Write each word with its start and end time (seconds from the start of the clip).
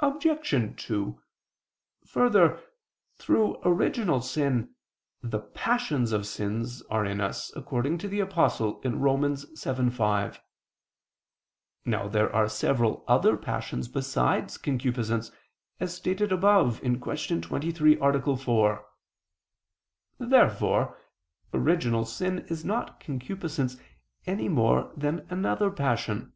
Obj. 0.00 0.50
2: 0.76 1.22
Further, 2.04 2.62
through 3.14 3.56
original 3.64 4.20
sin 4.20 4.74
"the 5.22 5.40
passions 5.40 6.12
of 6.12 6.26
sins" 6.26 6.82
are 6.90 7.06
in 7.06 7.22
us, 7.22 7.56
according 7.56 7.96
to 7.96 8.06
the 8.08 8.20
Apostle 8.20 8.82
(Rom. 8.82 9.22
7:5). 9.22 10.40
Now 11.86 12.06
there 12.06 12.30
are 12.36 12.50
several 12.50 13.02
other 13.08 13.38
passions 13.38 13.88
besides 13.88 14.58
concupiscence, 14.58 15.30
as 15.80 15.96
stated 15.96 16.32
above 16.32 16.82
(Q. 16.82 16.98
23, 17.40 17.98
A. 17.98 18.36
4). 18.36 18.86
Therefore 20.18 20.98
original 21.54 22.04
sin 22.04 22.40
is 22.50 22.62
not 22.62 23.00
concupiscence 23.00 23.78
any 24.26 24.50
more 24.50 24.92
than 24.94 25.26
another 25.30 25.70
passion. 25.70 26.34